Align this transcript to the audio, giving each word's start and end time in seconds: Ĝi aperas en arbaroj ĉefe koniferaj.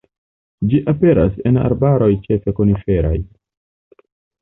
Ĝi 0.71 0.79
aperas 0.93 1.37
en 1.51 1.61
arbaroj 1.65 2.09
ĉefe 2.27 2.57
koniferaj. 2.63 3.17